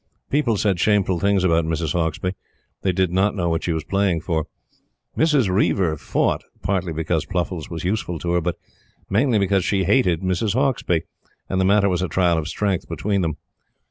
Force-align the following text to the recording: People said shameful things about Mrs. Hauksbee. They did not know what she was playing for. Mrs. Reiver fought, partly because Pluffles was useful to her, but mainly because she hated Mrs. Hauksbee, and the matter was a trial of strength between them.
People 0.31 0.57
said 0.57 0.79
shameful 0.79 1.19
things 1.19 1.43
about 1.43 1.63
Mrs. 1.63 1.93
Hauksbee. 1.93 2.33
They 2.81 2.91
did 2.91 3.11
not 3.11 3.35
know 3.35 3.49
what 3.49 3.63
she 3.63 3.71
was 3.71 3.83
playing 3.83 4.21
for. 4.21 4.47
Mrs. 5.15 5.47
Reiver 5.47 5.95
fought, 5.95 6.43
partly 6.63 6.91
because 6.91 7.27
Pluffles 7.27 7.69
was 7.69 7.83
useful 7.83 8.17
to 8.17 8.31
her, 8.31 8.41
but 8.41 8.57
mainly 9.11 9.37
because 9.37 9.63
she 9.63 9.83
hated 9.83 10.21
Mrs. 10.21 10.53
Hauksbee, 10.55 11.03
and 11.47 11.61
the 11.61 11.65
matter 11.65 11.87
was 11.87 12.01
a 12.01 12.07
trial 12.07 12.39
of 12.39 12.47
strength 12.47 12.89
between 12.89 13.21
them. 13.21 13.37